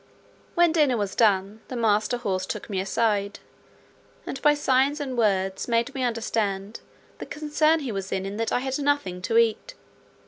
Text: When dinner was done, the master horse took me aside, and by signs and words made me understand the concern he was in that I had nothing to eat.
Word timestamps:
When 0.55 0.71
dinner 0.71 0.97
was 0.97 1.13
done, 1.15 1.61
the 1.67 1.75
master 1.75 2.17
horse 2.17 2.47
took 2.47 2.71
me 2.71 2.81
aside, 2.81 3.37
and 4.25 4.41
by 4.41 4.55
signs 4.55 4.99
and 4.99 5.15
words 5.15 5.67
made 5.67 5.93
me 5.93 6.01
understand 6.01 6.79
the 7.19 7.27
concern 7.27 7.81
he 7.81 7.91
was 7.91 8.11
in 8.11 8.37
that 8.37 8.51
I 8.51 8.61
had 8.61 8.79
nothing 8.79 9.21
to 9.21 9.37
eat. 9.37 9.75